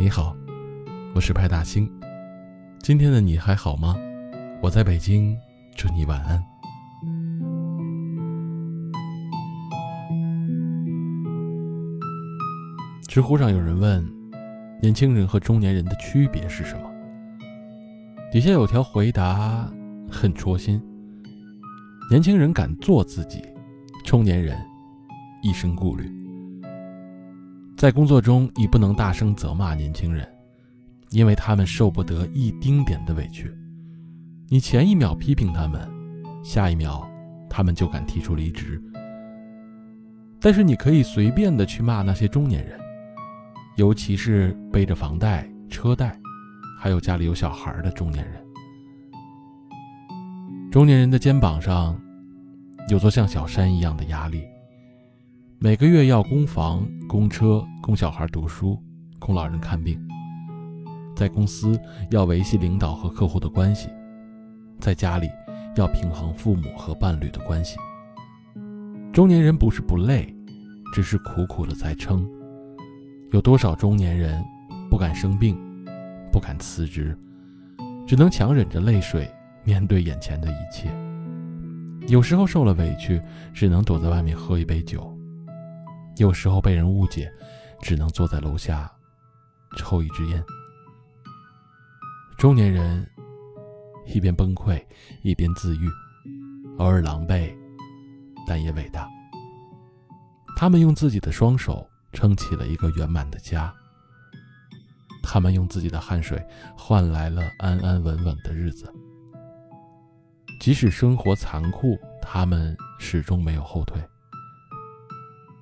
[0.00, 0.32] 你好，
[1.12, 1.90] 我是派大星。
[2.78, 3.96] 今天的你还好吗？
[4.62, 5.36] 我在北京，
[5.74, 6.40] 祝你晚安。
[13.08, 14.08] 知乎上有人问：
[14.80, 16.88] 年轻人和中年人的区别是什么？
[18.30, 19.68] 底下有条回答
[20.08, 20.80] 很戳心：
[22.08, 23.42] 年轻人敢做自己，
[24.04, 24.56] 中年人
[25.42, 26.08] 一身顾虑。
[27.78, 30.28] 在工作中，你不能大声责骂年轻人，
[31.10, 33.48] 因为他们受不得一丁点的委屈。
[34.48, 35.88] 你前一秒批评他们，
[36.42, 37.08] 下一秒
[37.48, 38.82] 他们就敢提出离职。
[40.40, 42.76] 但是你可以随便的去骂那些中年人。
[43.76, 46.18] 尤其是背着房贷、车贷，
[46.80, 48.44] 还有家里有小孩的中年人。
[50.72, 51.96] 中年人的肩膀上
[52.88, 54.42] 有座像小山一样的压力，
[55.60, 58.80] 每个月要供房、供车、供小孩读书、
[59.18, 60.00] 供老人看病，
[61.16, 61.76] 在公司
[62.12, 63.88] 要维系领导和客户的关系，
[64.78, 65.28] 在家里
[65.74, 67.76] 要平衡父母和伴侣的关系。
[69.12, 70.32] 中年人不是不累，
[70.94, 72.24] 只是苦苦的在撑。
[73.32, 74.40] 有多少中年人
[74.88, 75.58] 不敢生病，
[76.30, 77.18] 不敢辞职，
[78.06, 79.28] 只能强忍着泪水
[79.64, 80.88] 面对眼前的一切。
[82.06, 83.20] 有时候受了委屈，
[83.52, 85.00] 只能躲在外面喝一杯酒；
[86.18, 87.32] 有时候被人误解，
[87.80, 88.90] 只能坐在楼下
[89.76, 90.44] 抽一支烟。
[92.36, 93.04] 中年人
[94.06, 94.80] 一边崩溃，
[95.22, 95.88] 一边自愈，
[96.78, 97.52] 偶尔狼狈，
[98.46, 99.08] 但也伟大。
[100.56, 101.88] 他们用自己的双手。
[102.10, 103.72] 撑起了一个圆满的家。
[105.22, 106.42] 他们用自己的汗水
[106.74, 108.90] 换来了安安稳稳的日子。
[110.58, 114.02] 即使生活残酷，他们始终没有后退。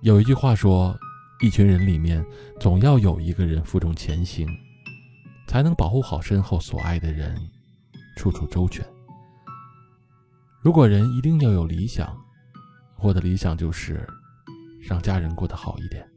[0.07, 0.97] 有一句话说
[1.43, 2.25] ：“一群人里面，
[2.61, 4.47] 总要有一个人负重前行，
[5.49, 7.37] 才能保护好身后所爱的人，
[8.17, 8.87] 处处周全。”
[10.63, 12.17] 如果人一定要有理想，
[13.01, 14.09] 我的理想就是
[14.81, 16.09] 让家人过得好一点。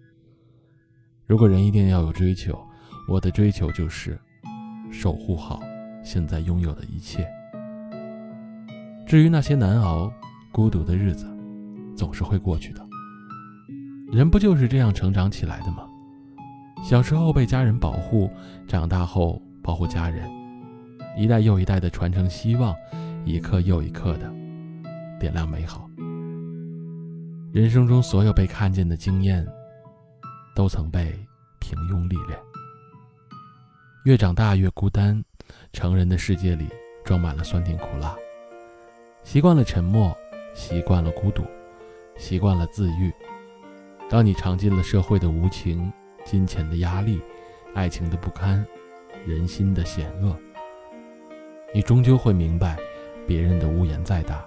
[1.25, 2.63] 如果人一定要有追求，
[3.07, 4.21] 我的追求就是
[4.91, 5.59] 守护好
[6.03, 7.27] 现在拥有的一切。
[9.07, 10.13] 至于那些难熬、
[10.51, 11.25] 孤独的日子，
[11.97, 12.87] 总是会过去的。
[14.11, 15.87] 人不就是这样成长起来的吗？
[16.83, 18.31] 小时候被家人保护，
[18.67, 20.29] 长大后保护家人，
[21.15, 22.75] 一代又一代的传承希望，
[23.23, 24.33] 一刻又一刻的
[25.19, 25.89] 点亮美好。
[27.51, 29.47] 人生中所有被看见的经验。
[30.55, 31.17] 都曾被
[31.59, 32.37] 平庸历练，
[34.03, 35.23] 越长大越孤单。
[35.71, 36.67] 成人的世界里
[37.05, 38.13] 装满了酸甜苦辣，
[39.23, 40.13] 习惯了沉默，
[40.53, 41.43] 习惯了孤独，
[42.17, 43.13] 习惯了自愈。
[44.09, 45.91] 当你尝尽了社会的无情、
[46.25, 47.21] 金钱的压力、
[47.73, 48.65] 爱情的不堪、
[49.25, 50.35] 人心的险恶，
[51.73, 52.77] 你终究会明白，
[53.27, 54.43] 别人的屋檐再大，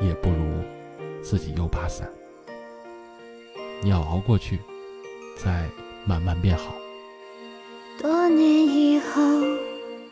[0.00, 0.62] 也不如
[1.22, 2.08] 自己有把伞。
[3.82, 4.58] 你要熬过去。
[5.36, 5.68] 再
[6.06, 6.72] 慢慢变好。
[8.00, 9.20] 多年以后，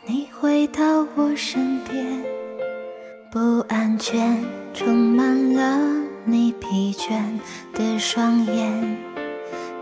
[0.05, 2.21] 你回到我身边，
[3.31, 4.43] 不安全
[4.73, 7.21] 充满了你疲倦
[7.73, 8.97] 的双眼，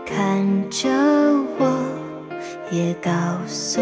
[0.04, 0.88] 看着
[1.58, 1.78] 我，
[2.72, 3.10] 也告
[3.46, 3.80] 诉